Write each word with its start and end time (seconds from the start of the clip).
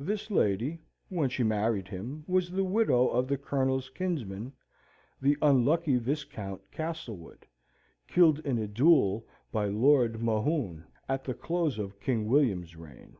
This 0.00 0.30
lady, 0.30 0.80
when 1.10 1.28
she 1.28 1.42
married 1.42 1.88
him, 1.88 2.24
was 2.26 2.50
the 2.50 2.64
widow 2.64 3.08
of 3.08 3.28
the 3.28 3.36
Colonel's 3.36 3.90
kinsman, 3.90 4.54
the 5.20 5.36
unlucky 5.42 5.98
Viscount 5.98 6.62
Castlewood, 6.70 7.44
killed 8.06 8.38
in 8.46 8.56
a 8.56 8.66
duel 8.66 9.26
by 9.52 9.66
Lord 9.66 10.22
Mohun, 10.22 10.86
at 11.06 11.22
the 11.22 11.34
close 11.34 11.78
of 11.78 12.00
King 12.00 12.26
William's 12.28 12.76
reign. 12.76 13.18